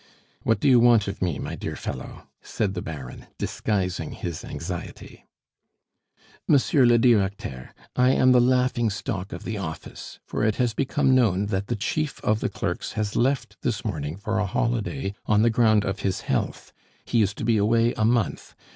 "What 0.41 0.59
do 0.59 0.67
you 0.67 0.79
want 0.79 1.07
of 1.07 1.21
me, 1.21 1.37
my 1.37 1.53
dear 1.55 1.75
fellow?" 1.75 2.23
said 2.41 2.73
the 2.73 2.81
Baron, 2.81 3.27
disguising 3.37 4.13
his 4.13 4.43
anxiety. 4.43 5.27
"Monsieur 6.47 6.87
le 6.87 6.97
Directeur, 6.97 7.69
I 7.95 8.09
am 8.09 8.31
the 8.31 8.41
laughing 8.41 8.89
stock 8.89 9.31
of 9.31 9.43
the 9.43 9.59
office, 9.59 10.17
for 10.25 10.43
it 10.43 10.55
has 10.55 10.73
become 10.73 11.13
known 11.13 11.45
that 11.53 11.67
the 11.67 11.75
chief 11.75 12.19
of 12.23 12.39
the 12.39 12.49
clerks 12.49 12.93
has 12.93 13.15
left 13.15 13.57
this 13.61 13.85
morning 13.85 14.17
for 14.17 14.39
a 14.39 14.47
holiday, 14.47 15.13
on 15.27 15.43
the 15.43 15.51
ground 15.51 15.85
of 15.85 15.99
his 15.99 16.21
health. 16.21 16.73
He 17.05 17.21
is 17.21 17.35
to 17.35 17.45
be 17.45 17.57
away 17.57 17.93
a 17.93 18.03
month. 18.03 18.55